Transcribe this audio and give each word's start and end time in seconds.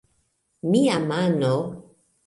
Mia 0.71 0.97
mano... 1.11 1.55